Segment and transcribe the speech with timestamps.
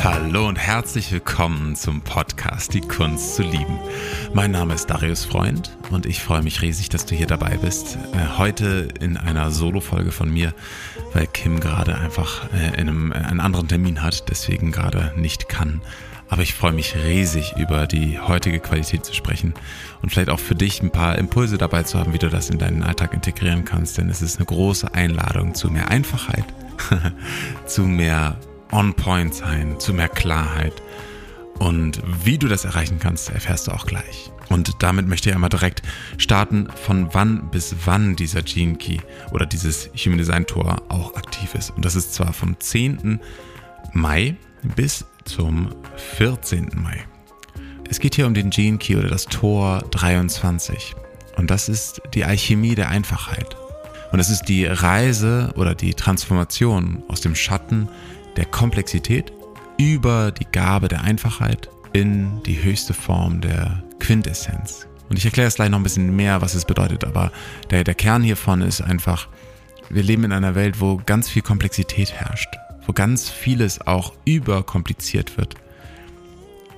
[0.00, 3.80] Hallo und herzlich willkommen zum Podcast Die Kunst zu lieben.
[4.32, 7.98] Mein Name ist Darius Freund und ich freue mich riesig, dass du hier dabei bist.
[8.12, 10.54] Äh, heute in einer Solo-Folge von mir,
[11.12, 15.80] weil Kim gerade einfach äh, in einem, einen anderen Termin hat, deswegen gerade nicht kann.
[16.28, 19.54] Aber ich freue mich riesig über die heutige Qualität zu sprechen
[20.00, 22.58] und vielleicht auch für dich ein paar Impulse dabei zu haben, wie du das in
[22.58, 23.98] deinen Alltag integrieren kannst.
[23.98, 26.44] Denn es ist eine große Einladung zu mehr Einfachheit,
[27.66, 28.38] zu mehr
[28.72, 30.82] On-Point sein, zu mehr Klarheit.
[31.58, 34.30] Und wie du das erreichen kannst, erfährst du auch gleich.
[34.48, 35.82] Und damit möchte ich einmal direkt
[36.16, 38.98] starten, von wann bis wann dieser Gene Key
[39.32, 41.70] oder dieses Human Design Tor auch aktiv ist.
[41.70, 43.20] Und das ist zwar vom 10.
[43.92, 45.68] Mai bis zum
[46.16, 46.70] 14.
[46.76, 47.04] Mai.
[47.90, 50.94] Es geht hier um den Gene Key oder das Tor 23.
[51.36, 53.56] Und das ist die Alchemie der Einfachheit.
[54.12, 57.88] Und es ist die Reise oder die Transformation aus dem Schatten
[58.36, 59.32] der Komplexität
[59.76, 64.86] über die Gabe der Einfachheit in die höchste Form der Quintessenz.
[65.08, 67.32] Und ich erkläre es gleich noch ein bisschen mehr, was es bedeutet, aber
[67.70, 69.28] der, der Kern hiervon ist einfach,
[69.88, 72.54] wir leben in einer Welt, wo ganz viel Komplexität herrscht
[72.88, 75.54] wo ganz vieles auch überkompliziert wird.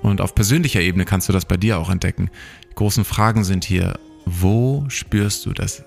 [0.03, 2.31] Und auf persönlicher Ebene kannst du das bei dir auch entdecken.
[2.70, 5.84] Die großen Fragen sind hier, wo spürst du, dass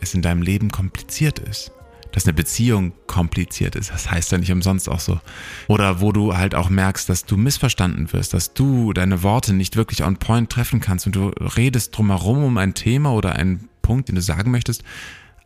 [0.00, 1.72] es in deinem Leben kompliziert ist?
[2.12, 5.20] Dass eine Beziehung kompliziert ist, das heißt ja nicht umsonst auch so.
[5.68, 9.76] Oder wo du halt auch merkst, dass du missverstanden wirst, dass du deine Worte nicht
[9.76, 14.08] wirklich on point treffen kannst und du redest drumherum um ein Thema oder einen Punkt,
[14.08, 14.82] den du sagen möchtest,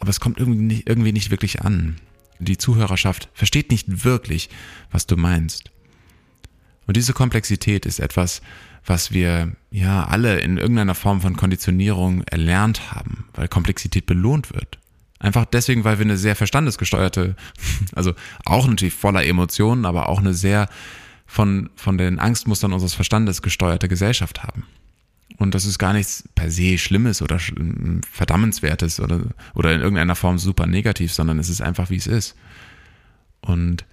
[0.00, 1.96] aber es kommt irgendwie nicht, irgendwie nicht wirklich an
[2.38, 4.48] die Zuhörerschaft versteht nicht wirklich,
[4.90, 5.70] was du meinst.
[6.86, 8.42] Und diese Komplexität ist etwas,
[8.86, 14.78] was wir ja alle in irgendeiner Form von Konditionierung erlernt haben, weil Komplexität belohnt wird.
[15.18, 17.34] Einfach deswegen, weil wir eine sehr verstandesgesteuerte,
[17.94, 18.12] also
[18.44, 20.68] auch natürlich voller Emotionen, aber auch eine sehr
[21.26, 24.64] von, von den Angstmustern unseres Verstandes gesteuerte Gesellschaft haben.
[25.36, 27.40] Und das ist gar nichts per se Schlimmes oder
[28.10, 29.22] Verdammenswertes oder,
[29.54, 32.36] oder in irgendeiner Form super negativ, sondern es ist einfach, wie es ist.
[33.40, 33.84] Und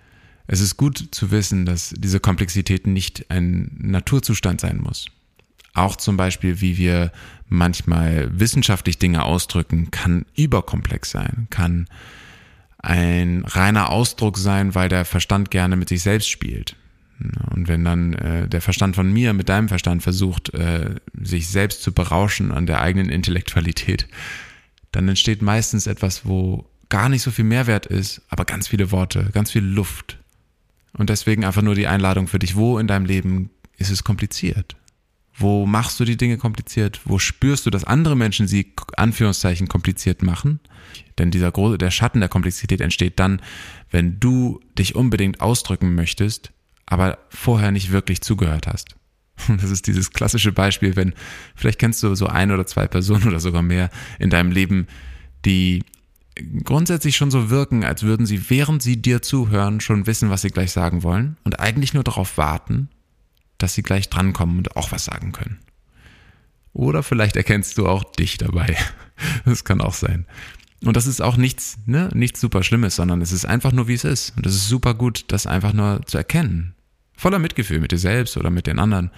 [0.51, 5.05] es ist gut zu wissen, dass diese Komplexität nicht ein Naturzustand sein muss.
[5.73, 7.13] Auch zum Beispiel, wie wir
[7.47, 11.87] manchmal wissenschaftlich Dinge ausdrücken, kann überkomplex sein, kann
[12.79, 16.75] ein reiner Ausdruck sein, weil der Verstand gerne mit sich selbst spielt.
[17.51, 21.81] Und wenn dann äh, der Verstand von mir mit deinem Verstand versucht, äh, sich selbst
[21.81, 24.05] zu berauschen an der eigenen Intellektualität,
[24.91, 29.29] dann entsteht meistens etwas, wo gar nicht so viel Mehrwert ist, aber ganz viele Worte,
[29.31, 30.17] ganz viel Luft.
[30.93, 34.75] Und deswegen einfach nur die Einladung für dich, wo in deinem Leben ist es kompliziert?
[35.33, 37.01] Wo machst du die Dinge kompliziert?
[37.05, 40.59] Wo spürst du, dass andere Menschen sie Anführungszeichen kompliziert machen?
[41.17, 43.41] Denn dieser große, der Schatten der Komplexität entsteht dann,
[43.89, 46.51] wenn du dich unbedingt ausdrücken möchtest,
[46.85, 48.95] aber vorher nicht wirklich zugehört hast.
[49.47, 51.13] Das ist dieses klassische Beispiel, wenn
[51.55, 54.87] vielleicht kennst du so ein oder zwei Personen oder sogar mehr in deinem Leben,
[55.45, 55.83] die
[56.63, 60.49] grundsätzlich schon so wirken, als würden sie, während sie dir zuhören, schon wissen, was sie
[60.49, 62.89] gleich sagen wollen und eigentlich nur darauf warten,
[63.57, 65.59] dass sie gleich drankommen und auch was sagen können.
[66.73, 68.75] Oder vielleicht erkennst du auch dich dabei.
[69.45, 70.25] Das kann auch sein.
[70.83, 73.93] Und das ist auch nichts, ne, nichts super Schlimmes, sondern es ist einfach nur, wie
[73.93, 74.35] es ist.
[74.35, 76.73] Und es ist super gut, das einfach nur zu erkennen
[77.21, 79.11] voller Mitgefühl mit dir selbst oder mit den anderen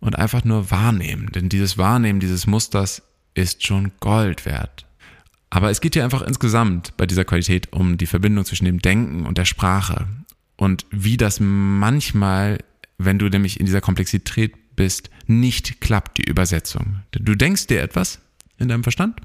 [0.00, 1.30] und einfach nur wahrnehmen.
[1.32, 3.02] Denn dieses Wahrnehmen dieses Musters
[3.34, 4.84] ist schon Gold wert.
[5.54, 9.24] Aber es geht hier einfach insgesamt bei dieser Qualität um die Verbindung zwischen dem Denken
[9.24, 10.08] und der Sprache
[10.56, 12.58] und wie das manchmal,
[12.98, 17.02] wenn du nämlich in dieser Komplexität bist, nicht klappt, die Übersetzung.
[17.12, 18.18] Du denkst dir etwas
[18.58, 19.20] in deinem Verstand,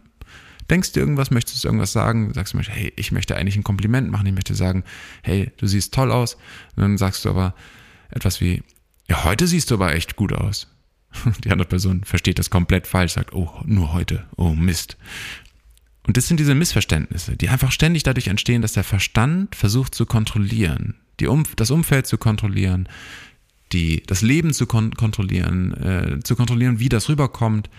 [0.69, 4.11] denkst dir irgendwas, möchtest du irgendwas sagen, sagst du, hey, ich möchte eigentlich ein Kompliment
[4.11, 4.83] machen, ich möchte sagen,
[5.23, 6.35] hey, du siehst toll aus.
[6.75, 7.55] Und dann sagst du aber,
[8.11, 8.61] etwas wie,
[9.09, 10.67] ja, heute siehst du aber echt gut aus.
[11.43, 14.95] Die andere Person versteht das komplett falsch, sagt, oh, nur heute, oh Mist.
[16.09, 20.07] Und das sind diese Missverständnisse, die einfach ständig dadurch entstehen, dass der Verstand versucht zu
[20.07, 22.89] kontrollieren, die um, das Umfeld zu kontrollieren,
[23.73, 27.69] die, das Leben zu kon kontrollieren, äh, zu kontrollieren, wie das rüberkommt.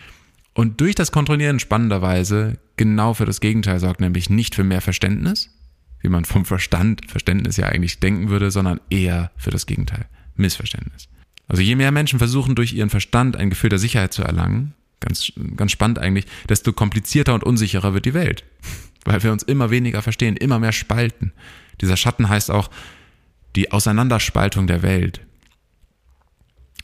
[0.55, 5.53] Und durch das Kontrollieren spannenderweise genau für das Gegenteil sorgt, nämlich nicht für mehr Verständnis,
[5.99, 10.07] wie man vom Verstand Verständnis ja eigentlich denken würde, sondern eher für das Gegenteil.
[10.37, 11.09] Missverständnis.
[11.49, 15.33] Also je mehr Menschen versuchen, durch ihren Verstand ein Gefühl der Sicherheit zu erlangen, ganz,
[15.57, 18.45] ganz spannend eigentlich, desto komplizierter und unsicherer wird die Welt.
[19.05, 21.33] Weil wir uns immer weniger verstehen, immer mehr spalten.
[21.81, 22.71] Dieser Schatten heißt auch
[23.57, 25.21] die Auseinanderspaltung der Welt.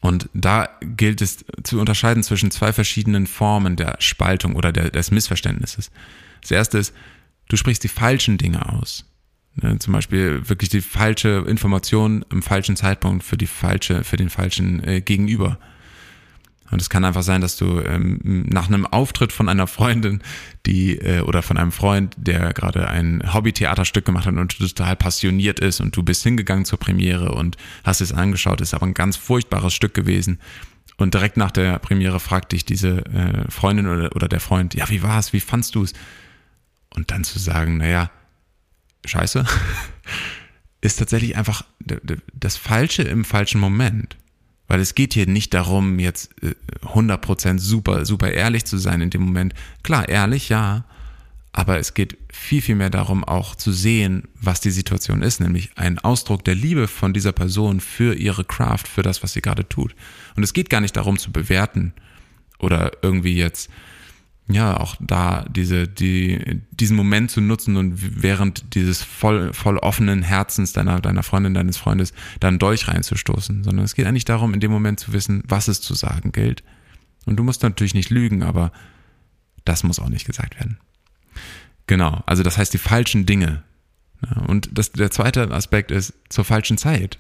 [0.01, 5.11] Und da gilt es zu unterscheiden zwischen zwei verschiedenen Formen der Spaltung oder der, des
[5.11, 5.91] Missverständnisses.
[6.43, 6.95] Das erste ist,
[7.49, 9.05] du sprichst die falschen Dinge aus.
[9.57, 14.29] Ne, zum Beispiel wirklich die falsche Information im falschen Zeitpunkt für die falsche, für den
[14.29, 15.59] falschen äh, Gegenüber.
[16.71, 20.23] Und es kann einfach sein, dass du ähm, nach einem Auftritt von einer Freundin,
[20.67, 25.61] die äh, oder von einem Freund, der gerade ein Hobbytheaterstück gemacht hat und total passioniert
[25.61, 29.17] ist und du bist hingegangen zur Premiere und hast es angeschaut, ist aber ein ganz
[29.17, 30.41] furchtbares Stück gewesen.
[30.97, 34.89] Und direkt nach der Premiere fragt dich diese äh, Freundin oder, oder der Freund, ja,
[34.89, 35.33] wie war's?
[35.33, 35.93] Wie fandst du es?
[36.95, 38.11] Und dann zu sagen, naja,
[39.05, 39.45] scheiße,
[40.81, 41.65] ist tatsächlich einfach
[42.33, 44.17] das Falsche im falschen Moment.
[44.69, 46.35] Weil es geht hier nicht darum, jetzt
[46.83, 49.55] 100% äh, super, super ehrlich zu sein in dem Moment.
[49.83, 50.85] Klar, ehrlich, ja.
[51.53, 55.71] Aber es geht viel, viel mehr darum, auch zu sehen, was die Situation ist, nämlich
[55.77, 59.67] ein Ausdruck der Liebe von dieser Person für ihre Craft, für das, was sie gerade
[59.67, 59.95] tut.
[60.37, 61.95] Und es geht gar nicht darum zu bewerten
[62.59, 63.71] oder irgendwie jetzt
[64.49, 70.23] ja, auch da diese, die, diesen Moment zu nutzen und während dieses voll, voll offenen
[70.23, 74.61] Herzens deiner, deiner Freundin, deines Freundes dann Dolch reinzustoßen, sondern es geht eigentlich darum, in
[74.61, 76.63] dem Moment zu wissen, was es zu sagen gilt.
[77.25, 78.71] Und du musst natürlich nicht lügen, aber
[79.65, 80.79] das muss auch nicht gesagt werden.
[81.89, 83.65] Genau, also das heißt die falschen Dinge.
[84.47, 87.19] Und das, der zweite Aspekt ist zur falschen Zeit.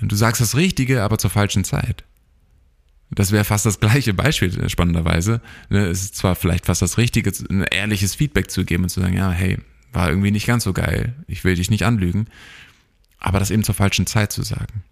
[0.00, 2.04] Du sagst das Richtige, aber zur falschen Zeit.
[3.10, 5.40] Das wäre fast das gleiche Beispiel, äh, spannenderweise.
[5.70, 9.00] Ne, es ist zwar vielleicht fast das Richtige, ein ehrliches Feedback zu geben und zu
[9.00, 9.58] sagen, ja, hey,
[9.92, 12.26] war irgendwie nicht ganz so geil, ich will dich nicht anlügen,
[13.18, 14.82] aber das eben zur falschen Zeit zu sagen.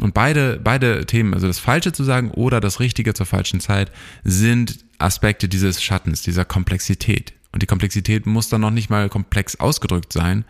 [0.00, 3.90] Und beide, beide Themen, also das Falsche zu sagen oder das Richtige zur falschen Zeit,
[4.22, 7.32] sind Aspekte dieses Schattens, dieser Komplexität.
[7.50, 10.44] Und die Komplexität muss dann noch nicht mal komplex ausgedrückt sein,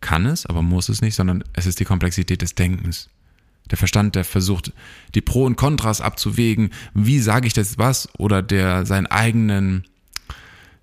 [0.00, 3.10] kann es, aber muss es nicht, sondern es ist die Komplexität des Denkens.
[3.70, 4.72] Der Verstand, der versucht,
[5.14, 9.84] die Pro und Kontras abzuwägen, wie sage ich das was, oder der seinen eigenen,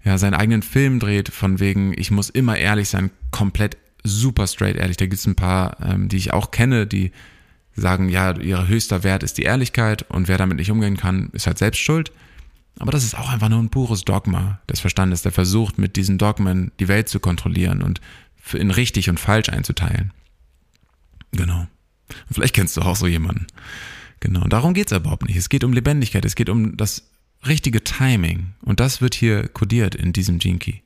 [0.04, 4.78] ja, seinen eigenen Film dreht, von wegen, ich muss immer ehrlich sein, komplett super straight
[4.78, 4.98] ehrlich.
[4.98, 7.12] Da gibt es ein paar, ähm, die ich auch kenne, die
[7.75, 11.48] sagen, ja, ihr höchster Wert ist die Ehrlichkeit und wer damit nicht umgehen kann, ist
[11.48, 12.12] halt selbst schuld.
[12.80, 16.18] Aber das ist auch einfach nur ein pures Dogma des Verstandes, der versucht, mit diesen
[16.18, 18.01] Dogmen die Welt zu kontrollieren und
[18.54, 20.12] in richtig und falsch einzuteilen.
[21.31, 21.68] Genau.
[22.31, 23.48] Vielleicht kennst du auch so jemanden.
[24.19, 25.38] Genau, darum geht es überhaupt nicht.
[25.38, 27.09] Es geht um Lebendigkeit, es geht um das
[27.45, 28.54] richtige Timing.
[28.62, 30.80] Und das wird hier kodiert in diesem Key.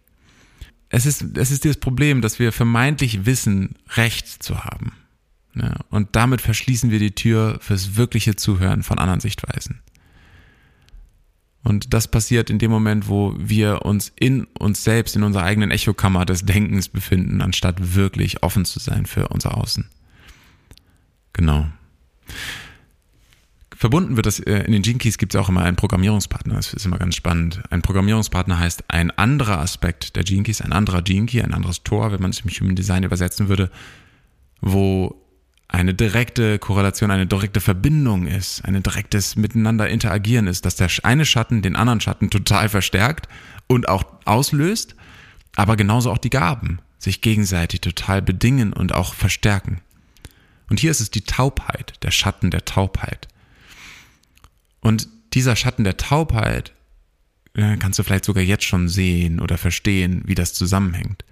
[0.89, 4.93] Es ist, es ist das Problem, dass wir vermeintlich wissen, Recht zu haben.
[5.55, 9.81] Ja, und damit verschließen wir die Tür fürs wirkliche Zuhören von anderen Sichtweisen.
[11.63, 15.71] Und das passiert in dem Moment, wo wir uns in uns selbst, in unserer eigenen
[15.71, 19.87] Echokammer des Denkens befinden, anstatt wirklich offen zu sein für unser Außen.
[21.33, 21.67] Genau.
[23.75, 26.53] Verbunden wird das, äh, in den Gene Keys gibt es auch immer einen Programmierungspartner.
[26.53, 27.63] Das ist immer ganz spannend.
[27.71, 31.81] Ein Programmierungspartner heißt ein anderer Aspekt der Gene Keys, ein anderer Gene Key, ein anderes
[31.81, 33.71] Tor, wenn man es im Human Design übersetzen würde,
[34.61, 35.19] wo
[35.67, 41.25] eine direkte Korrelation, eine direkte Verbindung ist, ein direktes Miteinander interagieren ist, dass der eine
[41.25, 43.29] Schatten den anderen Schatten total verstärkt
[43.67, 44.95] und auch auslöst,
[45.55, 49.81] aber genauso auch die Gaben sich gegenseitig total bedingen und auch verstärken.
[50.71, 53.27] Und hier ist es die Taubheit, der Schatten der Taubheit.
[54.79, 56.71] Und dieser Schatten der Taubheit
[57.55, 61.25] äh, kannst du vielleicht sogar jetzt schon sehen oder verstehen, wie das zusammenhängt.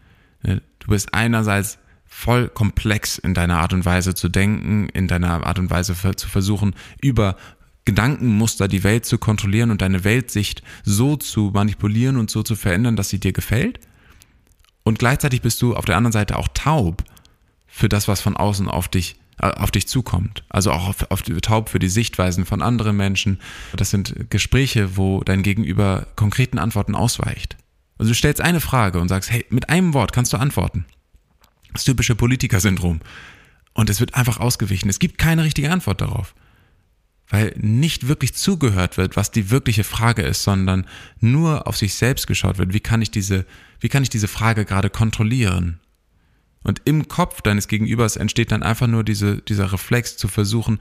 [0.44, 5.48] Äh, du bist einerseits voll komplex in deiner Art und Weise zu denken, in deiner
[5.48, 7.38] Art und Weise zu versuchen, über
[7.86, 12.98] Gedankenmuster die Welt zu kontrollieren und deine Weltsicht so zu manipulieren und so zu verändern,
[12.98, 13.80] dass sie dir gefällt.
[14.84, 17.06] Und gleichzeitig bist du auf der anderen Seite auch taub
[17.68, 20.44] für das, was von außen auf dich auf dich zukommt.
[20.50, 23.40] Also auch auf, auf taub für die Sichtweisen von anderen Menschen.
[23.76, 27.58] Das sind Gespräche, wo dein Gegenüber konkreten Antworten ausweicht.
[27.98, 30.86] Also du stellst eine Frage und sagst, hey, mit einem Wort kannst du antworten.
[31.74, 33.02] Das typische Politikersyndrom.
[33.74, 34.90] Und es wird einfach ausgewichen.
[34.90, 36.34] Es gibt keine richtige Antwort darauf.
[37.30, 40.88] Weil nicht wirklich zugehört wird, was die wirkliche Frage ist, sondern
[41.20, 42.74] nur auf sich selbst geschaut wird.
[42.74, 43.46] Wie kann ich diese,
[43.80, 45.80] wie kann ich diese Frage gerade kontrollieren?
[46.64, 50.80] Und im Kopf deines Gegenübers entsteht dann einfach nur diese, dieser Reflex zu versuchen,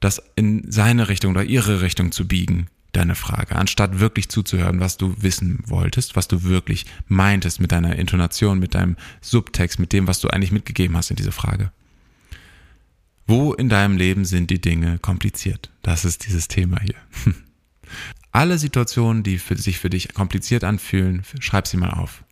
[0.00, 4.96] das in seine Richtung oder ihre Richtung zu biegen, deine Frage, anstatt wirklich zuzuhören, was
[4.96, 10.06] du wissen wolltest, was du wirklich meintest mit deiner Intonation, mit deinem Subtext, mit dem,
[10.06, 11.70] was du eigentlich mitgegeben hast in diese Frage.
[13.26, 15.70] Wo in deinem Leben sind die Dinge kompliziert?
[15.82, 16.94] Das ist dieses Thema hier.
[18.32, 22.24] Alle Situationen, die für, sich für dich kompliziert anfühlen, schreib sie mal auf.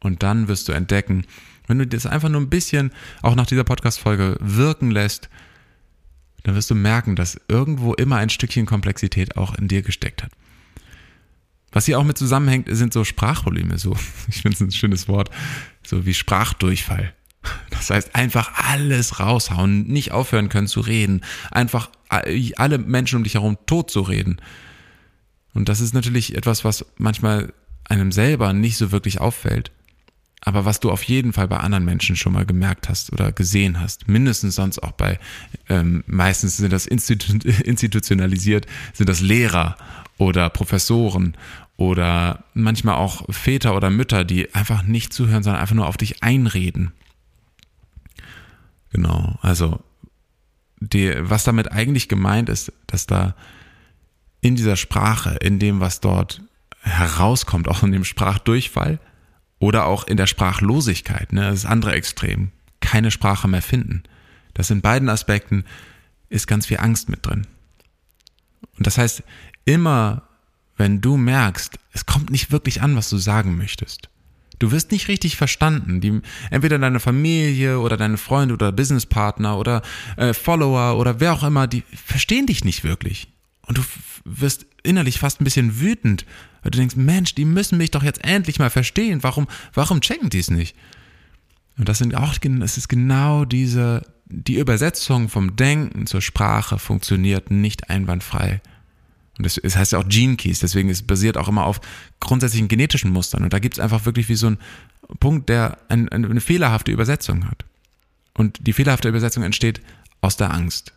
[0.00, 1.26] Und dann wirst du entdecken,
[1.72, 5.30] wenn du das einfach nur ein bisschen auch nach dieser Podcast-Folge wirken lässt,
[6.42, 10.32] dann wirst du merken, dass irgendwo immer ein Stückchen Komplexität auch in dir gesteckt hat.
[11.70, 13.96] Was hier auch mit zusammenhängt, sind so Sprachprobleme, so,
[14.28, 15.30] ich finde es ein schönes Wort,
[15.82, 17.14] so wie Sprachdurchfall.
[17.70, 23.34] Das heißt, einfach alles raushauen, nicht aufhören können zu reden, einfach alle Menschen um dich
[23.34, 24.42] herum tot zu reden.
[25.54, 29.72] Und das ist natürlich etwas, was manchmal einem selber nicht so wirklich auffällt,
[30.44, 33.80] aber was du auf jeden Fall bei anderen Menschen schon mal gemerkt hast oder gesehen
[33.80, 35.20] hast, mindestens sonst auch bei,
[35.68, 39.76] ähm, meistens sind das institu institutionalisiert, sind das Lehrer
[40.18, 41.36] oder Professoren
[41.76, 46.24] oder manchmal auch Väter oder Mütter, die einfach nicht zuhören, sondern einfach nur auf dich
[46.24, 46.92] einreden.
[48.90, 49.80] Genau, also
[50.80, 53.36] die, was damit eigentlich gemeint ist, dass da
[54.40, 56.42] in dieser Sprache, in dem, was dort
[56.80, 58.98] herauskommt, auch in dem Sprachdurchfall
[59.62, 62.50] oder auch in der Sprachlosigkeit, ne, das andere Extrem,
[62.80, 64.02] keine Sprache mehr finden.
[64.54, 65.64] Das in beiden Aspekten
[66.28, 67.46] ist ganz viel Angst mit drin.
[68.76, 69.22] Und das heißt,
[69.64, 70.22] immer
[70.76, 74.08] wenn du merkst, es kommt nicht wirklich an, was du sagen möchtest,
[74.58, 76.00] Du wirst nicht richtig verstanden.
[76.00, 76.20] Die,
[76.52, 79.82] entweder deine Familie oder deine Freunde oder Businesspartner oder
[80.16, 83.31] äh, Follower oder wer auch immer, die verstehen dich nicht wirklich.
[83.66, 83.82] Und du
[84.24, 86.26] wirst innerlich fast ein bisschen wütend,
[86.62, 89.22] weil du denkst, Mensch, die müssen mich doch jetzt endlich mal verstehen.
[89.22, 90.76] Warum, warum checken die es nicht?
[91.78, 97.50] Und das sind auch, es ist genau diese, die Übersetzung vom Denken zur Sprache funktioniert
[97.50, 98.60] nicht einwandfrei.
[99.38, 101.80] Und das, das heißt ja auch Gene Keys, deswegen ist es basiert auch immer auf
[102.20, 103.42] grundsätzlichen genetischen Mustern.
[103.42, 104.58] Und da gibt es einfach wirklich wie so einen
[105.20, 107.64] Punkt, der ein, eine fehlerhafte Übersetzung hat.
[108.34, 109.80] Und die fehlerhafte Übersetzung entsteht
[110.20, 110.92] aus der Angst.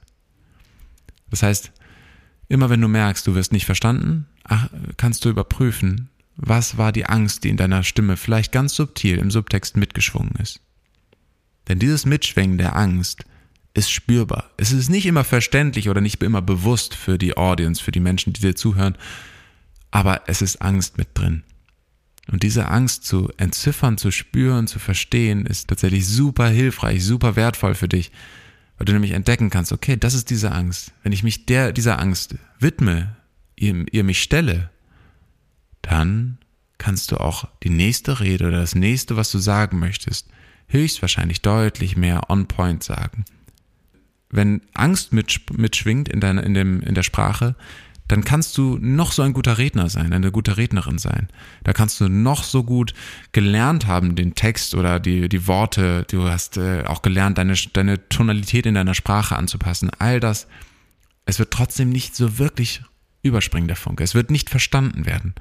[1.30, 1.72] Das heißt,
[2.48, 7.06] immer wenn du merkst, du wirst nicht verstanden, ach, kannst du überprüfen, was war die
[7.06, 10.60] Angst, die in deiner Stimme vielleicht ganz subtil im Subtext mitgeschwungen ist.
[11.68, 13.25] Denn dieses Mitschwingen der Angst
[13.74, 14.52] ist spürbar.
[14.58, 18.34] Es ist nicht immer verständlich oder nicht immer bewusst für die Audience, für die Menschen,
[18.34, 18.98] die dir zuhören,
[19.92, 21.44] aber es ist Angst mit drin.
[22.32, 27.75] Und diese Angst zu entziffern, zu spüren, zu verstehen, ist tatsächlich super hilfreich, super wertvoll
[27.75, 28.12] für dich,
[28.77, 30.94] weil du nämlich entdecken kannst, okay, das ist diese Angst.
[31.03, 33.15] Wenn ich mich der, dieser Angst widme,
[33.55, 34.70] ihr, ihr mich stelle,
[35.82, 36.38] dann
[36.77, 40.27] kannst du auch die nächste Rede oder das nächste, was du sagen möchtest,
[40.67, 43.25] höchstwahrscheinlich deutlich mehr on point sagen
[44.36, 47.55] wenn Angst mitschwingt in, deiner, in, dem, in der Sprache,
[48.08, 51.28] dann kannst du noch so ein guter Redner sein, eine gute Rednerin sein.
[51.64, 52.94] Da kannst du noch so gut
[53.32, 58.08] gelernt haben, den Text oder die, die Worte, du hast äh, auch gelernt, deine, deine
[58.10, 59.90] Tonalität in deiner Sprache anzupassen.
[59.98, 60.48] All das,
[61.26, 62.82] es wird trotzdem nicht so wirklich
[63.24, 64.04] überspringen, der Funke.
[64.04, 65.34] Es wird nicht verstanden werden.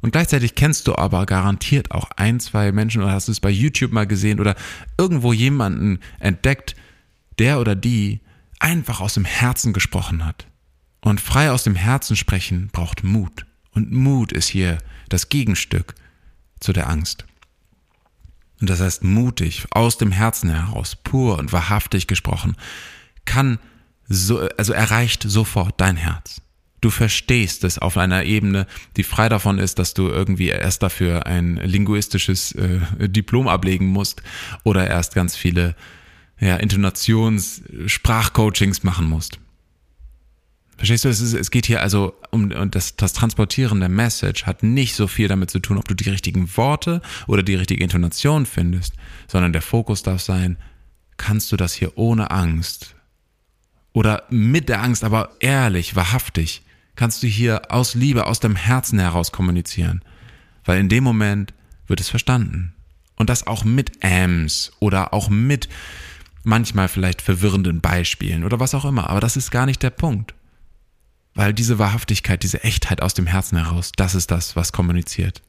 [0.00, 3.50] Und gleichzeitig kennst du aber garantiert auch ein, zwei Menschen oder hast du es bei
[3.50, 4.54] YouTube mal gesehen oder
[4.96, 6.76] irgendwo jemanden entdeckt,
[7.40, 8.20] der oder die
[8.60, 10.47] einfach aus dem Herzen gesprochen hat.
[11.08, 13.46] Und frei aus dem Herzen sprechen braucht Mut.
[13.72, 14.76] Und Mut ist hier
[15.08, 15.94] das Gegenstück
[16.60, 17.24] zu der Angst.
[18.60, 22.56] Und das heißt, mutig, aus dem Herzen heraus, pur und wahrhaftig gesprochen,
[23.24, 23.58] kann
[24.06, 26.42] so, also erreicht sofort dein Herz.
[26.82, 28.66] Du verstehst es auf einer Ebene,
[28.98, 34.22] die frei davon ist, dass du irgendwie erst dafür ein linguistisches äh, Diplom ablegen musst
[34.62, 35.74] oder erst ganz viele
[36.38, 39.38] ja, Intonations-, Sprachcoachings machen musst.
[40.78, 44.46] Verstehst du, es, ist, es geht hier also um und das, das Transportieren der Message
[44.46, 47.82] hat nicht so viel damit zu tun, ob du die richtigen Worte oder die richtige
[47.82, 48.94] Intonation findest,
[49.26, 50.56] sondern der Fokus darf sein,
[51.16, 52.94] kannst du das hier ohne Angst
[53.92, 56.62] oder mit der Angst, aber ehrlich, wahrhaftig,
[56.94, 60.02] kannst du hier aus Liebe, aus dem Herzen heraus kommunizieren.
[60.64, 61.54] Weil in dem Moment
[61.88, 62.72] wird es verstanden.
[63.16, 65.68] Und das auch mit Ams oder auch mit
[66.44, 70.34] manchmal vielleicht verwirrenden Beispielen oder was auch immer, aber das ist gar nicht der Punkt.
[71.38, 75.40] Weil diese Wahrhaftigkeit, diese Echtheit aus dem Herzen heraus, das ist das, was kommuniziert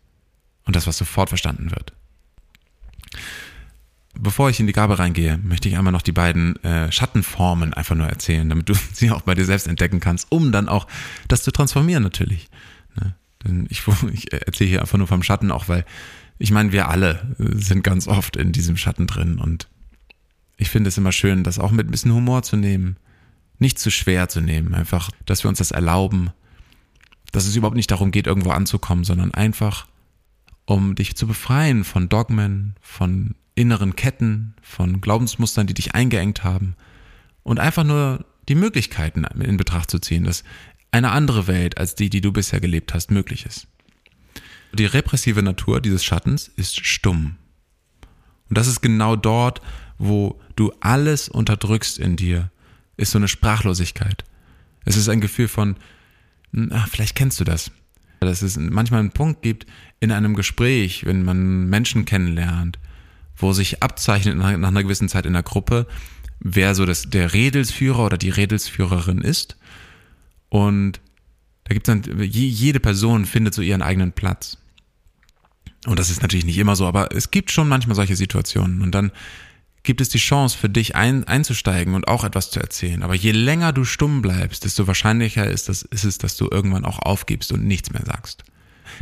[0.65, 1.93] und das, was sofort verstanden wird.
[4.13, 7.95] Bevor ich in die Gabe reingehe, möchte ich einmal noch die beiden äh, Schattenformen einfach
[7.95, 10.85] nur erzählen, damit du sie auch bei dir selbst entdecken kannst, um dann auch
[11.27, 12.49] das zu transformieren natürlich.
[12.95, 13.15] Ne?
[13.43, 13.81] Denn ich,
[14.13, 15.85] ich erzähle hier einfach nur vom Schatten, auch weil
[16.37, 19.67] ich meine, wir alle sind ganz oft in diesem Schatten drin und
[20.55, 22.97] ich finde es immer schön, das auch mit ein bisschen Humor zu nehmen.
[23.59, 24.73] Nicht zu schwer zu nehmen.
[24.73, 26.31] Einfach, dass wir uns das erlauben.
[27.31, 29.87] Dass es überhaupt nicht darum geht, irgendwo anzukommen, sondern einfach,
[30.65, 36.75] um dich zu befreien von Dogmen, von inneren Ketten, von Glaubensmustern, die dich eingeengt haben.
[37.43, 40.43] Und einfach nur die Möglichkeiten in Betracht zu ziehen, dass
[40.91, 43.67] eine andere Welt als die, die du bisher gelebt hast, möglich ist.
[44.73, 47.35] Die repressive Natur dieses Schattens ist stumm.
[48.49, 49.61] Und das ist genau dort,
[49.97, 52.51] wo du alles unterdrückst in dir,
[52.99, 54.23] ist so eine Sprachlosigkeit.
[54.85, 55.75] Es ist ein Gefühl von,
[56.71, 57.71] ach, vielleicht kennst du das.
[58.19, 59.65] Dass es manchmal einen Punkt gibt
[59.99, 62.77] in einem Gespräch, wenn man Menschen kennenlernt,
[63.37, 65.87] wo sich abzeichnet nach, nach einer gewissen Zeit in der Gruppe,
[66.39, 69.57] wer so das, der Redelsführer oder die Redelsführerin ist.
[70.49, 70.99] Und
[71.63, 74.57] da gibt es dann, jede Person findet so ihren eigenen Platz.
[75.85, 78.81] Und das ist natürlich nicht immer so, aber es gibt schon manchmal solche Situationen.
[78.81, 79.11] Und dann
[79.83, 83.03] gibt es die Chance für dich ein, einzusteigen und auch etwas zu erzählen.
[83.03, 86.85] Aber je länger du stumm bleibst, desto wahrscheinlicher ist, das, ist es, dass du irgendwann
[86.85, 88.43] auch aufgibst und nichts mehr sagst.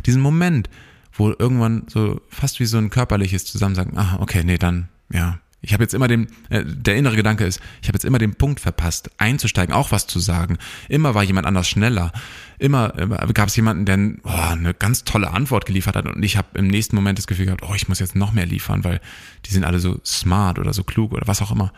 [0.06, 0.70] Diesen Moment,
[1.12, 5.72] wo irgendwann so fast wie so ein körperliches Zusammensagen, ah, okay, nee, dann, ja, ich
[5.72, 8.60] habe jetzt immer den, äh, der innere Gedanke ist, ich habe jetzt immer den Punkt
[8.60, 10.58] verpasst, einzusteigen, auch was zu sagen.
[10.88, 12.12] Immer war jemand anders schneller.
[12.58, 16.36] Immer, immer gab es jemanden, der oh, eine ganz tolle Antwort geliefert hat und ich
[16.36, 19.00] habe im nächsten Moment das Gefühl gehabt, oh, ich muss jetzt noch mehr liefern, weil
[19.46, 21.72] die sind alle so smart oder so klug oder was auch immer.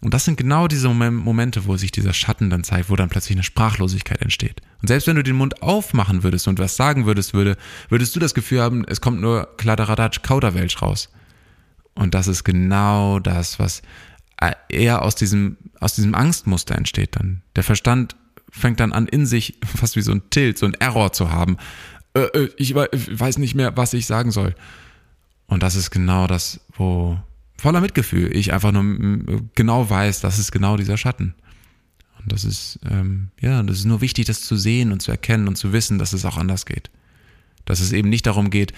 [0.00, 3.36] Und das sind genau diese Momente, wo sich dieser Schatten dann zeigt, wo dann plötzlich
[3.36, 4.62] eine Sprachlosigkeit entsteht.
[4.80, 7.56] Und selbst wenn du den Mund aufmachen würdest und was sagen würdest, würde,
[7.88, 11.10] würdest du das Gefühl haben, es kommt nur Kladderadatsch Kauderwelsch raus.
[11.98, 13.82] Und das ist genau das, was
[14.68, 17.42] eher aus diesem, aus diesem Angstmuster entsteht dann.
[17.56, 18.14] Der Verstand
[18.50, 21.56] fängt dann an, in sich fast wie so ein Tilt, so ein Error zu haben.
[22.14, 24.54] Äh, äh, ich weiß nicht mehr, was ich sagen soll.
[25.48, 27.18] Und das ist genau das, wo
[27.56, 28.84] voller Mitgefühl ich einfach nur
[29.56, 31.34] genau weiß, das ist genau dieser Schatten.
[32.22, 35.48] Und das ist, ähm, ja, das ist nur wichtig, das zu sehen und zu erkennen
[35.48, 36.90] und zu wissen, dass es auch anders geht.
[37.64, 38.72] Dass es eben nicht darum geht,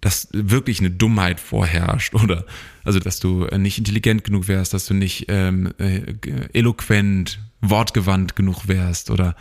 [0.00, 2.44] dass wirklich eine Dummheit vorherrscht oder
[2.84, 6.14] also dass du nicht intelligent genug wärst, dass du nicht ähm, äh,
[6.52, 9.34] eloquent, wortgewandt genug wärst oder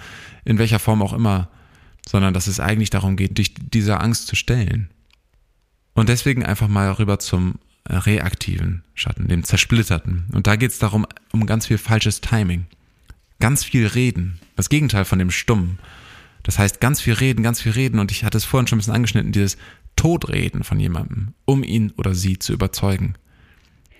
[0.46, 1.50] in welcher Form auch immer,
[2.08, 4.90] sondern dass es eigentlich darum geht, dich dieser Angst zu stellen.
[5.94, 7.56] Und deswegen einfach mal rüber zum
[7.90, 10.26] reaktiven Schatten, dem zersplitterten.
[10.34, 12.66] Und da geht es darum, um ganz viel falsches Timing.
[13.40, 14.40] Ganz viel reden.
[14.56, 15.80] Das Gegenteil von dem Stummen.
[16.44, 18.00] Das heißt, ganz viel reden, ganz viel reden.
[18.00, 19.58] Und ich hatte es vorhin schon ein bisschen angeschnitten, dieses
[19.98, 23.16] Todreden von jemandem, um ihn oder sie zu überzeugen.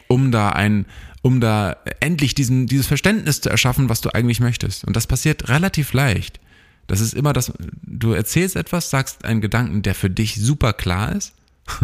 [0.08, 0.86] Um da ein,
[1.22, 4.86] um da endlich diesen, dieses Verständnis zu erschaffen, was du eigentlich möchtest.
[4.86, 6.40] Und das passiert relativ leicht.
[6.88, 7.52] Das ist immer das,
[7.84, 11.34] du erzählst etwas, sagst einen Gedanken, der für dich super klar ist,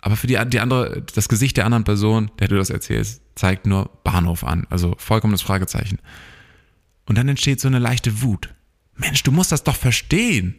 [0.00, 3.66] aber für die, die andere, das Gesicht der anderen Person, der du das erzählst, zeigt
[3.66, 4.68] nur Bahnhof an.
[4.70, 5.98] Also vollkommenes Fragezeichen.
[7.06, 8.54] Und dann entsteht so eine leichte Wut.
[8.94, 10.56] Mensch, du musst das doch verstehen.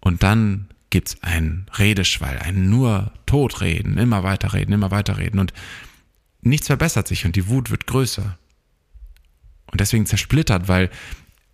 [0.00, 5.52] Und dann gibt es einen Redeschwall, ein nur Totreden, immer weiterreden, immer weiterreden und
[6.42, 8.38] nichts verbessert sich und die Wut wird größer.
[9.70, 10.90] Und deswegen zersplittert, weil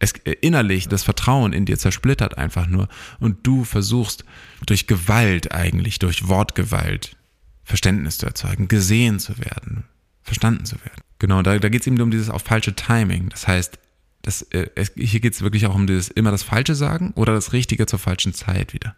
[0.01, 2.89] es innerlich das Vertrauen in dir zersplittert einfach nur
[3.21, 4.25] und du versuchst
[4.67, 7.17] durch Gewalt eigentlich, durch Wortgewalt
[7.63, 9.85] Verständnis zu erzeugen, gesehen zu werden,
[10.23, 11.03] verstanden zu werden.
[11.21, 13.29] Genau, da, da geht es eben um dieses auf falsche Timing.
[13.29, 13.79] Das heißt,
[14.23, 17.35] das, äh, es, hier geht es wirklich auch um dieses immer das Falsche sagen oder
[17.35, 18.97] das Richtige zur falschen Zeit wieder.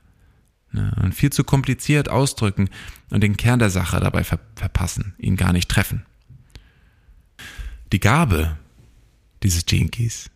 [0.72, 0.92] Ne?
[1.02, 2.68] Und viel zu kompliziert ausdrücken
[3.10, 6.04] und den Kern der Sache dabei ver verpassen, ihn gar nicht treffen.
[7.92, 8.56] Die Gabe
[9.42, 10.30] dieses Jinkies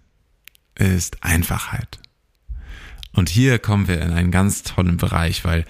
[0.75, 2.01] ist Einfachheit.
[3.12, 5.64] Und hier kommen wir in einen ganz tollen Bereich, weil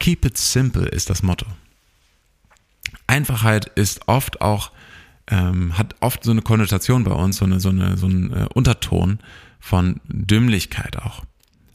[0.00, 1.46] Keep it simple ist das Motto.
[3.06, 4.72] Einfachheit ist oft auch,
[5.28, 8.46] ähm, hat oft so eine Konnotation bei uns, so, eine, so, eine, so einen äh,
[8.54, 9.20] Unterton
[9.60, 11.24] von Dümmlichkeit auch.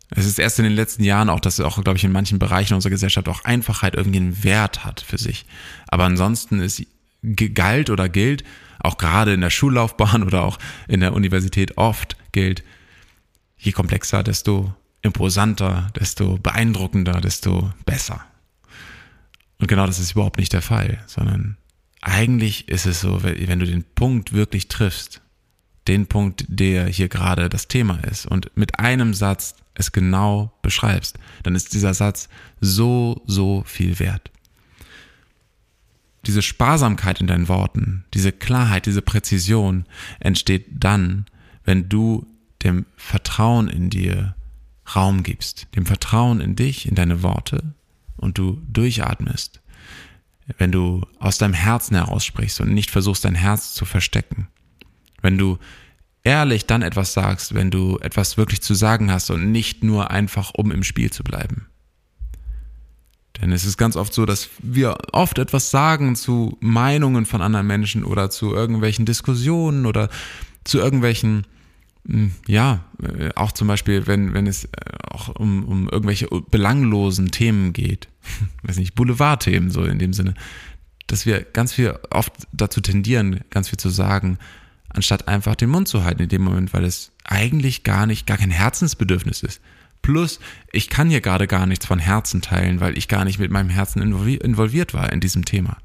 [0.09, 2.75] Es ist erst in den letzten Jahren auch, dass auch, glaube ich, in manchen Bereichen
[2.75, 5.45] unserer Gesellschaft auch Einfachheit irgendwie einen Wert hat für sich.
[5.87, 6.85] Aber ansonsten ist
[7.23, 8.43] galt oder gilt,
[8.79, 12.63] auch gerade in der Schullaufbahn oder auch in der Universität oft gilt,
[13.57, 18.23] je komplexer, desto imposanter, desto beeindruckender, desto besser.
[19.59, 21.57] Und genau das ist überhaupt nicht der Fall, sondern
[22.01, 25.21] eigentlich ist es so, wenn du den Punkt wirklich triffst,
[25.87, 31.17] den Punkt, der hier gerade das Thema ist und mit einem Satz es genau beschreibst,
[31.43, 34.31] dann ist dieser Satz so, so viel wert.
[36.25, 39.85] Diese Sparsamkeit in deinen Worten, diese Klarheit, diese Präzision
[40.19, 41.25] entsteht dann,
[41.63, 42.25] wenn du
[42.63, 44.35] dem Vertrauen in dir
[44.95, 47.73] Raum gibst, dem Vertrauen in dich, in deine Worte
[48.17, 49.61] und du durchatmest,
[50.57, 54.47] wenn du aus deinem Herzen heraus sprichst und nicht versuchst, dein Herz zu verstecken
[55.25, 55.57] wenn du
[56.25, 60.51] ehrlich dann etwas sagst, wenn du etwas wirklich zu sagen hast und nicht nur einfach,
[60.55, 61.67] um im Spiel zu bleiben.
[63.41, 67.67] Denn es ist ganz oft so, dass wir oft etwas sagen zu Meinungen von anderen
[67.67, 70.09] Menschen oder zu irgendwelchen Diskussionen oder
[70.63, 71.45] zu irgendwelchen,
[72.07, 74.69] hm, ja, äh, auch zum Beispiel, wenn, wenn es äh,
[75.09, 78.07] auch um, um irgendwelche belanglosen Themen geht,
[78.63, 80.33] weiß nicht, Boulevardthemen so in dem Sinne,
[81.07, 84.39] dass wir ganz viel oft dazu tendieren, ganz viel zu sagen,
[84.95, 88.37] anstatt einfach den Mund zu halten in dem Moment, weil es eigentlich gar nicht, gar
[88.37, 89.61] kein Herzensbedürfnis ist.
[90.01, 90.39] Plus,
[90.71, 93.69] ich kann hier gerade gar nichts von Herzen teilen, weil ich gar nicht mit meinem
[93.69, 95.77] Herzen involviert war in diesem Thema.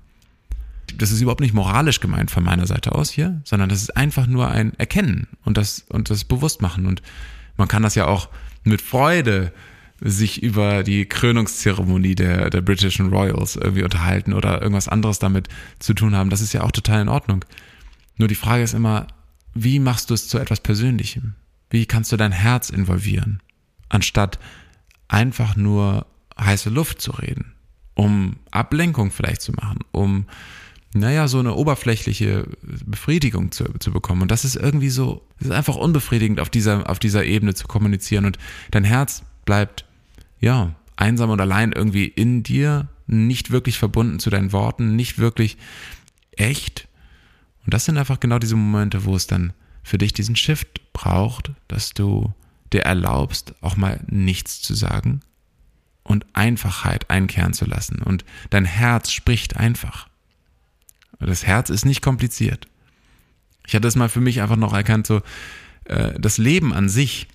[0.96, 4.26] Das ist überhaupt nicht moralisch gemeint von meiner Seite aus hier, sondern das ist einfach
[4.26, 6.86] nur ein Erkennen und das, und das Bewusstmachen.
[6.86, 7.00] Und
[7.56, 8.28] man kann das ja auch
[8.64, 9.52] mit Freude
[10.02, 15.94] sich über die Krönungszeremonie der, der britischen Royals irgendwie unterhalten oder irgendwas anderes damit zu
[15.94, 16.30] tun haben.
[16.30, 17.44] Das ist ja auch total in Ordnung.
[18.20, 19.06] Nur die Frage ist immer,
[19.54, 21.36] wie machst du es zu etwas Persönlichem?
[21.70, 23.42] Wie kannst du dein Herz involvieren,
[23.88, 24.38] anstatt
[25.08, 26.06] einfach nur
[26.38, 27.54] heiße Luft zu reden,
[27.94, 30.26] um Ablenkung vielleicht zu machen, um,
[30.92, 32.46] naja, so eine oberflächliche
[32.84, 34.20] Befriedigung zu, zu bekommen.
[34.20, 37.68] Und das ist irgendwie so, es ist einfach unbefriedigend, auf dieser, auf dieser Ebene zu
[37.68, 38.26] kommunizieren.
[38.26, 38.36] Und
[38.70, 39.86] dein Herz bleibt
[40.40, 45.56] ja, einsam und allein irgendwie in dir, nicht wirklich verbunden zu deinen Worten, nicht wirklich
[46.32, 46.86] echt.
[47.64, 51.52] Und das sind einfach genau diese Momente, wo es dann für dich diesen Shift braucht,
[51.68, 52.32] dass du
[52.72, 55.20] dir erlaubst, auch mal nichts zu sagen
[56.02, 58.02] und Einfachheit einkehren zu lassen.
[58.02, 60.08] Und dein Herz spricht einfach.
[61.18, 62.66] Das Herz ist nicht kompliziert.
[63.66, 65.22] Ich hatte es mal für mich einfach noch erkannt, so
[65.84, 67.28] äh, das Leben an sich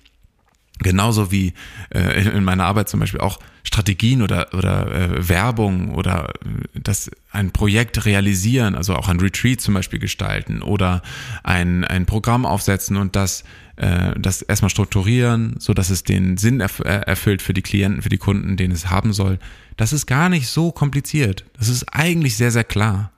[0.78, 1.54] Genauso wie
[1.90, 7.10] äh, in meiner Arbeit zum Beispiel auch Strategien oder, oder äh, Werbung oder äh, das
[7.30, 11.02] ein Projekt realisieren, also auch ein Retreat zum Beispiel gestalten oder
[11.42, 13.42] ein, ein Programm aufsetzen und das,
[13.76, 18.10] äh, das erstmal strukturieren, so dass es den Sinn äh, erfüllt für die Klienten, für
[18.10, 19.38] die Kunden, den es haben soll.
[19.78, 21.44] Das ist gar nicht so kompliziert.
[21.58, 23.12] Das ist eigentlich sehr, sehr klar.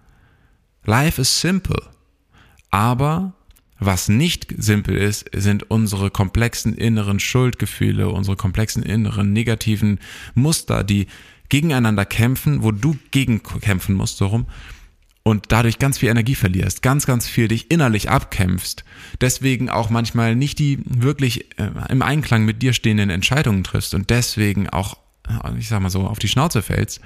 [0.85, 1.83] Life is simple.
[2.71, 3.33] Aber
[3.81, 10.01] was nicht simpel ist, sind unsere komplexen inneren Schuldgefühle, unsere komplexen inneren negativen
[10.35, 11.07] Muster, die
[11.49, 14.47] gegeneinander kämpfen, wo du gegen kämpfen musst, so rum,
[15.23, 18.85] und dadurch ganz viel Energie verlierst, ganz, ganz viel dich innerlich abkämpfst,
[19.21, 24.11] deswegen auch manchmal nicht die wirklich äh, im Einklang mit dir stehenden Entscheidungen triffst und
[24.11, 24.97] deswegen auch,
[25.29, 27.01] äh, ich sag mal so, auf die Schnauze fällst.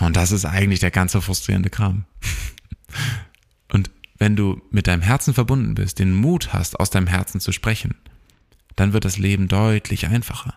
[0.00, 2.04] Und das ist eigentlich der ganze frustrierende Kram.
[4.18, 7.94] Wenn du mit deinem Herzen verbunden bist, den Mut hast, aus deinem Herzen zu sprechen,
[8.74, 10.54] dann wird das Leben deutlich einfacher,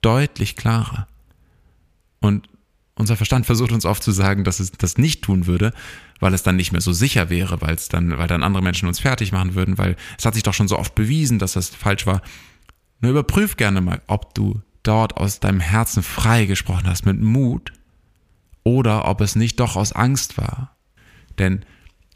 [0.00, 1.06] deutlich klarer.
[2.20, 2.48] Und
[2.94, 5.72] unser Verstand versucht uns oft zu sagen, dass es das nicht tun würde,
[6.20, 8.86] weil es dann nicht mehr so sicher wäre, weil es dann, weil dann andere Menschen
[8.86, 11.70] uns fertig machen würden, weil es hat sich doch schon so oft bewiesen, dass das
[11.70, 12.22] falsch war.
[13.00, 17.72] Nur überprüf gerne mal, ob du dort aus deinem Herzen frei gesprochen hast mit Mut
[18.62, 20.76] oder ob es nicht doch aus Angst war.
[21.38, 21.64] Denn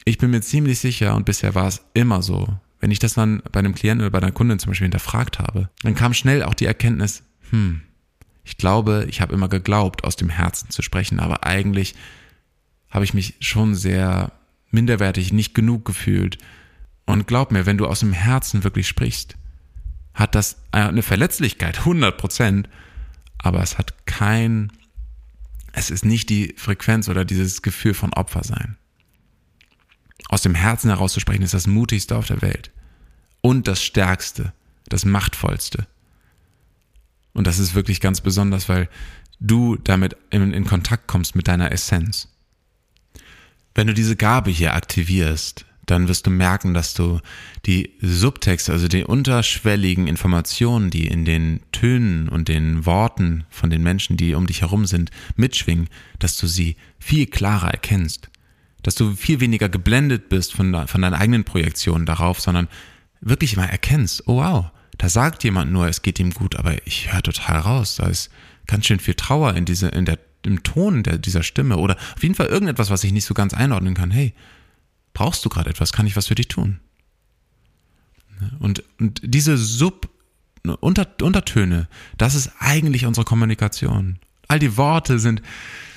[0.06, 2.48] ich bin mir ziemlich sicher, und bisher war es immer so,
[2.80, 5.68] wenn ich das dann bei einem Klienten oder bei einer Kundin zum Beispiel hinterfragt habe,
[5.82, 7.82] dann kam schnell auch die Erkenntnis, hm,
[8.44, 11.96] ich glaube, ich habe immer geglaubt, aus dem Herzen zu sprechen, aber eigentlich
[12.88, 14.30] habe ich mich schon sehr
[14.70, 16.38] minderwertig, nicht genug gefühlt.
[17.04, 19.36] Und glaub mir, wenn du aus dem Herzen wirklich sprichst,
[20.14, 22.68] hat das eine Verletzlichkeit, 100 Prozent,
[23.38, 24.70] aber es hat kein,
[25.72, 28.76] es ist nicht die Frequenz oder dieses Gefühl von Opfer sein
[30.28, 32.70] aus dem Herzen herauszusprechen, ist das mutigste auf der Welt.
[33.40, 34.52] Und das stärkste,
[34.88, 35.86] das machtvollste.
[37.32, 38.88] Und das ist wirklich ganz besonders, weil
[39.40, 42.28] du damit in, in Kontakt kommst mit deiner Essenz.
[43.74, 47.20] Wenn du diese Gabe hier aktivierst, dann wirst du merken, dass du
[47.66, 53.82] die Subtexte, also die unterschwelligen Informationen, die in den Tönen und den Worten von den
[53.82, 58.30] Menschen, die um dich herum sind, mitschwingen, dass du sie viel klarer erkennst
[58.86, 62.68] dass du viel weniger geblendet bist von, von deinen eigenen Projektionen darauf, sondern
[63.20, 67.12] wirklich mal erkennst, oh wow, da sagt jemand nur, es geht ihm gut, aber ich
[67.12, 68.30] höre total raus, da ist
[68.68, 72.22] ganz schön viel Trauer in diese, in der, im Ton der, dieser Stimme oder auf
[72.22, 74.12] jeden Fall irgendetwas, was ich nicht so ganz einordnen kann.
[74.12, 74.34] Hey,
[75.14, 75.92] brauchst du gerade etwas?
[75.92, 76.78] Kann ich was für dich tun?
[78.60, 80.08] Und, und diese Sub,
[80.78, 84.20] Unter, Untertöne, das ist eigentlich unsere Kommunikation.
[84.46, 85.42] All die Worte sind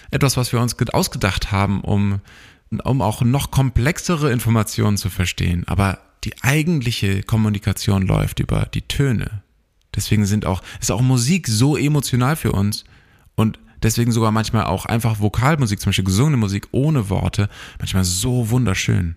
[0.09, 2.19] etwas, was wir uns ausgedacht haben, um
[2.71, 5.63] um auch noch komplexere Informationen zu verstehen.
[5.67, 9.43] Aber die eigentliche Kommunikation läuft über die Töne.
[9.95, 12.83] Deswegen sind auch, ist auch Musik so emotional für uns
[13.35, 18.49] und deswegen sogar manchmal auch einfach Vokalmusik, zum Beispiel gesungene Musik ohne Worte, manchmal so
[18.49, 19.15] wunderschön.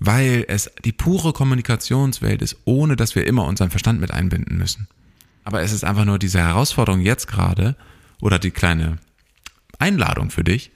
[0.00, 4.88] Weil es die pure Kommunikationswelt ist, ohne dass wir immer unseren Verstand mit einbinden müssen.
[5.44, 7.74] Aber es ist einfach nur diese Herausforderung jetzt gerade
[8.20, 8.98] oder die kleine
[9.78, 10.70] Einladung für dich,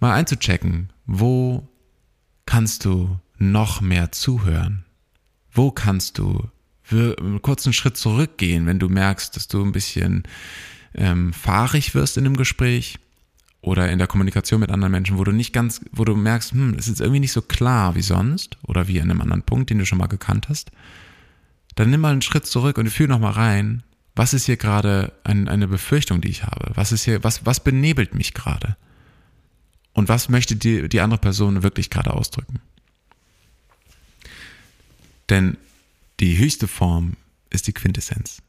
[0.00, 1.68] mal einzuchecken, wo
[2.44, 4.84] kannst du noch mehr zuhören?
[5.52, 6.48] Wo kannst du
[6.90, 10.22] einen kurzen Schritt zurückgehen, wenn du merkst, dass du ein bisschen
[10.94, 12.98] ähm, fahrig wirst in dem Gespräch
[13.60, 16.76] oder in der Kommunikation mit anderen Menschen, wo du nicht ganz, wo du merkst, hm,
[16.78, 19.78] es ist irgendwie nicht so klar wie sonst oder wie an einem anderen Punkt, den
[19.78, 20.70] du schon mal gekannt hast,
[21.74, 23.82] dann nimm mal einen Schritt zurück und fühl noch mal rein
[24.14, 26.70] Was ist hier gerade ein, eine Befürchtung, die ich habe?
[26.74, 28.76] Was ist hier, was, was benebelt mich gerade?
[29.96, 32.60] Und was möchte die, die andere Person wirklich gerade ausdrücken?
[35.30, 35.56] Denn
[36.20, 37.14] die höchste Form
[37.48, 38.42] ist die Quintessenz.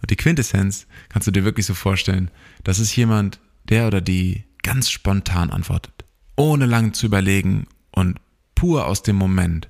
[0.00, 2.30] Und die Quintessenz kannst du dir wirklich so vorstellen,
[2.64, 5.92] das ist jemand, der oder die ganz spontan antwortet,
[6.34, 8.18] ohne lang zu überlegen und
[8.54, 9.68] pur aus dem Moment.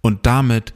[0.00, 0.74] Und damit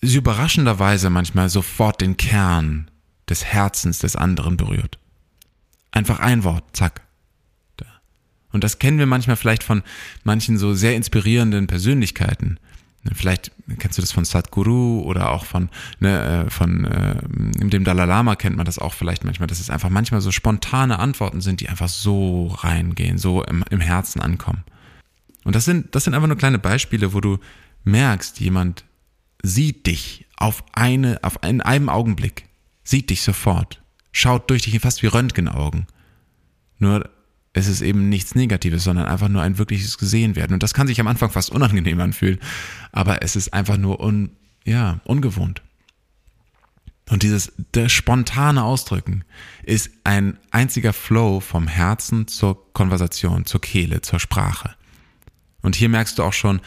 [0.00, 2.90] überraschenderweise manchmal sofort den Kern
[3.28, 4.98] des Herzens des anderen berührt.
[5.92, 7.02] Einfach ein Wort, zack.
[8.52, 9.82] Und das kennen wir manchmal vielleicht von
[10.24, 12.58] manchen so sehr inspirierenden Persönlichkeiten.
[13.14, 17.16] Vielleicht kennst du das von Sadhguru oder auch von, ne, äh, von äh,
[17.68, 21.00] dem Dalai Lama kennt man das auch vielleicht manchmal, dass es einfach manchmal so spontane
[21.00, 24.62] Antworten sind, die einfach so reingehen, so im, im Herzen ankommen.
[25.42, 27.38] Und das sind, das sind einfach nur kleine Beispiele, wo du
[27.82, 28.84] merkst, jemand
[29.42, 32.46] sieht dich auf eine, auf in einem Augenblick,
[32.84, 35.88] sieht dich sofort, schaut durch dich fast wie Röntgenaugen.
[36.78, 37.10] Nur
[37.54, 40.54] es ist eben nichts Negatives, sondern einfach nur ein wirkliches gesehen werden.
[40.54, 42.38] Und das kann sich am Anfang fast unangenehm anfühlen,
[42.92, 44.30] aber es ist einfach nur un,
[44.64, 45.62] ja, ungewohnt.
[47.10, 47.52] Und dieses
[47.88, 49.24] spontane Ausdrücken
[49.64, 54.74] ist ein einziger Flow vom Herzen zur Konversation, zur Kehle, zur Sprache.
[55.60, 56.60] Und hier merkst du auch schon,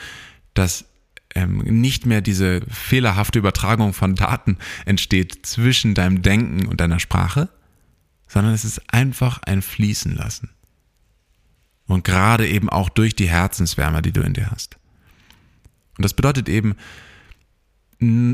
[0.54, 0.86] dass
[1.34, 7.50] ähm, nicht mehr diese fehlerhafte Übertragung von Daten entsteht zwischen deinem Denken und deiner Sprache,
[8.28, 10.50] sondern es ist einfach ein Fließen lassen.
[11.88, 14.78] Und gerade eben auch durch die Herzenswärme, die du in dir hast.
[15.98, 16.76] Und das bedeutet eben,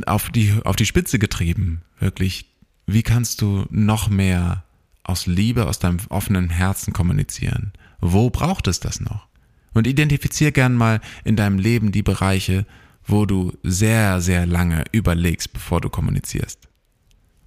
[0.06, 2.46] auf die, auf die Spitze getrieben, wirklich,
[2.88, 4.64] wie kannst du noch mehr
[5.04, 7.74] aus Liebe, aus deinem offenen Herzen kommunizieren?
[8.00, 9.28] Wo braucht es das noch?
[9.74, 12.66] Und identifizier gern mal in deinem Leben die Bereiche,
[13.06, 16.68] wo du sehr, sehr lange überlegst, bevor du kommunizierst.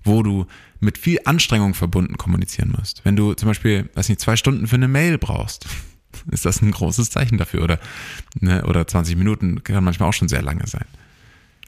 [0.05, 0.47] Wo du
[0.81, 3.05] mit viel Anstrengung verbunden kommunizieren musst.
[3.05, 5.67] Wenn du zum Beispiel, weiß nicht, zwei Stunden für eine Mail brauchst,
[6.31, 7.63] ist das ein großes Zeichen dafür.
[7.63, 7.79] Oder,
[8.41, 10.87] ne, oder 20 Minuten kann manchmal auch schon sehr lange sein.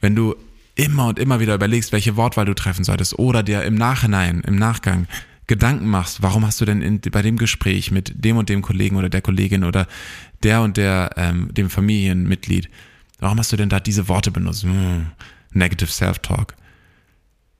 [0.01, 0.35] Wenn du
[0.75, 4.55] immer und immer wieder überlegst, welche Wortwahl du treffen solltest oder dir im Nachhinein, im
[4.55, 5.07] Nachgang
[5.47, 8.97] Gedanken machst, warum hast du denn in, bei dem Gespräch mit dem und dem Kollegen
[8.97, 9.87] oder der Kollegin oder
[10.43, 12.69] der und der, ähm, dem Familienmitglied,
[13.19, 14.63] warum hast du denn da diese Worte benutzt?
[14.63, 15.07] Hm,
[15.51, 16.55] negative Self-Talk.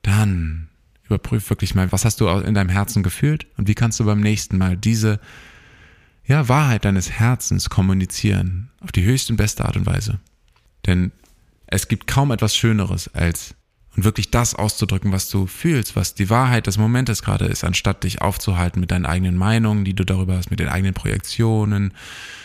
[0.02, 0.68] Dann
[1.06, 4.20] überprüf wirklich mal, was hast du in deinem Herzen gefühlt und wie kannst du beim
[4.20, 5.20] nächsten Mal diese
[6.28, 10.20] ja, Wahrheit deines Herzens kommunizieren auf die höchste und beste Art und Weise.
[10.86, 11.12] Denn
[11.68, 13.56] es gibt kaum etwas Schöneres als
[13.96, 18.04] und wirklich das auszudrücken, was du fühlst, was die Wahrheit des Momentes gerade ist, anstatt
[18.04, 21.94] dich aufzuhalten mit deinen eigenen Meinungen, die du darüber hast, mit den eigenen Projektionen,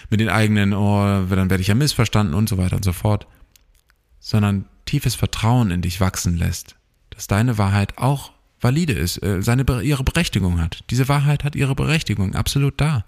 [0.08, 3.26] mit den eigenen, oh, dann werde ich ja missverstanden und so weiter und so fort,
[4.18, 6.76] sondern tiefes Vertrauen in dich wachsen lässt,
[7.10, 10.84] dass deine Wahrheit auch valide ist, äh, seine, ihre Berechtigung hat.
[10.88, 13.04] Diese Wahrheit hat ihre Berechtigung, absolut da.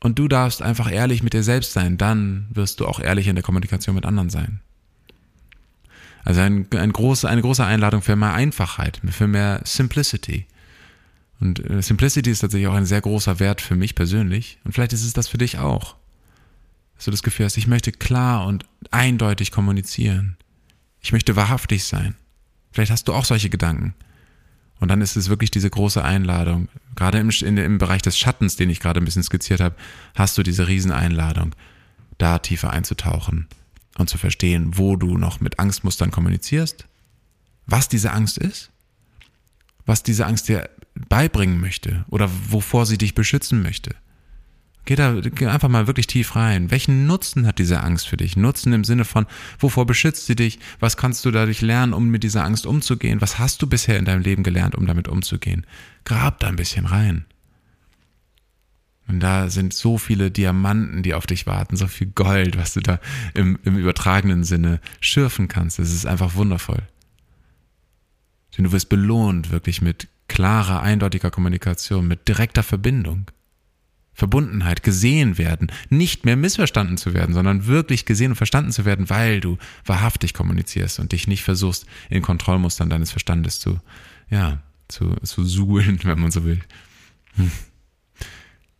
[0.00, 3.36] Und du darfst einfach ehrlich mit dir selbst sein, dann wirst du auch ehrlich in
[3.36, 4.60] der Kommunikation mit anderen sein.
[6.24, 10.46] Also ein, ein große, eine große Einladung für mehr Einfachheit, für mehr Simplicity.
[11.40, 14.58] Und äh, Simplicity ist tatsächlich auch ein sehr großer Wert für mich persönlich.
[14.64, 15.96] Und vielleicht ist es das für dich auch.
[16.96, 20.36] Dass du das Gefühl hast, ich möchte klar und eindeutig kommunizieren.
[21.00, 22.14] Ich möchte wahrhaftig sein.
[22.72, 23.94] Vielleicht hast du auch solche Gedanken.
[24.80, 26.68] Und dann ist es wirklich diese große Einladung.
[26.96, 29.76] Gerade im, in, im Bereich des Schattens, den ich gerade ein bisschen skizziert habe,
[30.14, 31.54] hast du diese Rieseneinladung,
[32.18, 33.46] da tiefer einzutauchen
[33.98, 36.86] und zu verstehen, wo du noch mit Angstmustern kommunizierst,
[37.66, 38.70] was diese Angst ist,
[39.84, 40.68] was diese Angst dir
[41.08, 43.94] beibringen möchte oder wovor sie dich beschützen möchte.
[44.86, 46.70] Geh da geh einfach mal wirklich tief rein.
[46.70, 48.36] Welchen Nutzen hat diese Angst für dich?
[48.36, 49.26] Nutzen im Sinne von,
[49.58, 50.58] wovor beschützt sie dich?
[50.80, 53.20] Was kannst du dadurch lernen, um mit dieser Angst umzugehen?
[53.20, 55.66] Was hast du bisher in deinem Leben gelernt, um damit umzugehen?
[56.04, 57.26] Grab da ein bisschen rein.
[59.06, 62.80] Und da sind so viele Diamanten, die auf dich warten, so viel Gold, was du
[62.80, 63.00] da
[63.34, 65.80] im, im übertragenen Sinne schürfen kannst.
[65.80, 66.82] Es ist einfach wundervoll.
[68.56, 73.26] Denn du wirst belohnt wirklich mit klarer, eindeutiger Kommunikation, mit direkter Verbindung.
[74.20, 79.08] Verbundenheit, gesehen werden, nicht mehr missverstanden zu werden, sondern wirklich gesehen und verstanden zu werden,
[79.08, 79.56] weil du
[79.86, 83.80] wahrhaftig kommunizierst und dich nicht versuchst, in Kontrollmustern deines Verstandes zu,
[84.28, 86.60] ja, zu, zu suhlen, wenn man so will.
[87.36, 87.50] Hm.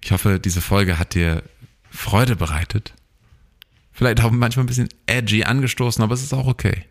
[0.05, 1.43] Ich hoffe, diese Folge hat dir
[1.91, 2.93] Freude bereitet.
[3.93, 6.85] Vielleicht auch manchmal ein bisschen edgy angestoßen, aber es ist auch okay.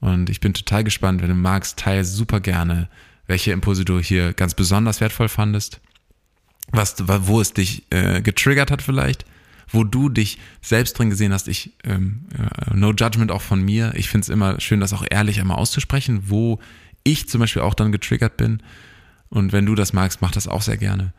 [0.00, 2.88] Und ich bin total gespannt, wenn du magst, teile super gerne,
[3.28, 5.80] welche Impulse du hier ganz besonders wertvoll fandest
[6.72, 9.24] was, wo es dich äh, getriggert hat vielleicht,
[9.68, 11.48] wo du dich selbst drin gesehen hast.
[11.48, 13.92] Ich, ähm, äh, no judgment auch von mir.
[13.94, 16.60] Ich finde es immer schön, das auch ehrlich einmal auszusprechen, wo
[17.04, 18.62] ich zum Beispiel auch dann getriggert bin.
[19.28, 21.12] Und wenn du das magst, mach das auch sehr gerne.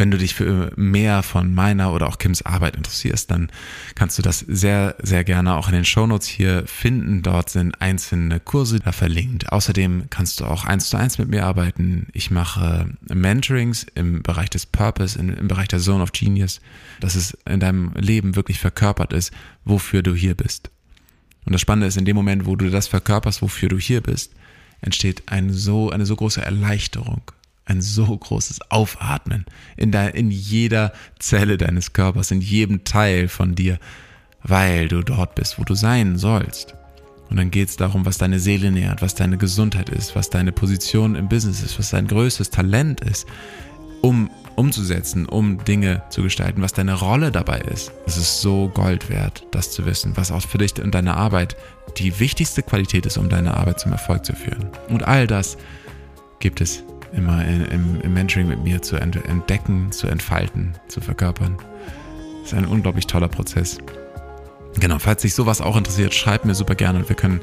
[0.00, 3.50] Wenn du dich für mehr von meiner oder auch Kims Arbeit interessierst, dann
[3.94, 7.20] kannst du das sehr, sehr gerne auch in den Shownotes hier finden.
[7.20, 9.52] Dort sind einzelne Kurse da verlinkt.
[9.52, 12.06] Außerdem kannst du auch eins zu eins mit mir arbeiten.
[12.14, 16.62] Ich mache Mentorings im Bereich des Purpose, im Bereich der Zone of Genius,
[17.00, 19.34] dass es in deinem Leben wirklich verkörpert ist,
[19.66, 20.70] wofür du hier bist.
[21.44, 24.32] Und das Spannende ist, in dem Moment, wo du das verkörperst, wofür du hier bist,
[24.80, 27.20] entsteht ein so, eine so große Erleichterung
[27.70, 33.54] ein so großes Aufatmen in, de, in jeder Zelle deines Körpers, in jedem Teil von
[33.54, 33.78] dir,
[34.42, 36.74] weil du dort bist, wo du sein sollst.
[37.30, 40.50] Und dann geht es darum, was deine Seele nährt, was deine Gesundheit ist, was deine
[40.50, 43.26] Position im Business ist, was dein größtes Talent ist,
[44.00, 47.92] um umzusetzen, um Dinge zu gestalten, was deine Rolle dabei ist.
[48.04, 51.56] Es ist so Gold wert, das zu wissen, was auch für dich in deiner Arbeit
[51.98, 54.68] die wichtigste Qualität ist, um deine Arbeit zum Erfolg zu führen.
[54.88, 55.56] Und all das
[56.40, 61.56] gibt es immer im, im Mentoring mit mir zu entdecken, zu entfalten, zu verkörpern.
[62.42, 63.78] Das ist ein unglaublich toller Prozess.
[64.78, 67.40] Genau, falls dich sowas auch interessiert, schreib mir super gerne und wir können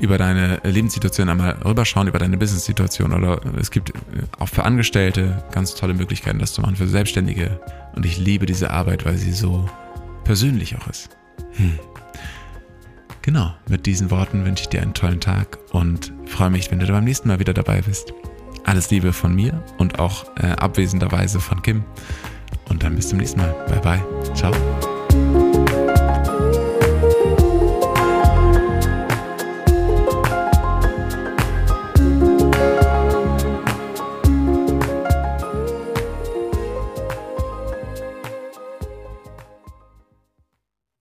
[0.00, 3.92] über deine Lebenssituation einmal rüberschauen, über deine Business-Situation oder es gibt
[4.38, 7.60] auch für Angestellte ganz tolle Möglichkeiten, das zu machen, für Selbstständige.
[7.96, 9.68] Und ich liebe diese Arbeit, weil sie so
[10.22, 11.10] persönlich auch ist.
[11.54, 11.78] Hm.
[13.22, 16.86] Genau, mit diesen Worten wünsche ich dir einen tollen Tag und freue mich, wenn du
[16.86, 18.14] beim nächsten Mal wieder dabei bist.
[18.68, 21.84] Alles Liebe von mir und auch äh, abwesenderweise von Kim.
[22.68, 23.54] Und dann bis zum nächsten Mal.
[23.66, 24.34] Bye bye.
[24.34, 24.52] Ciao.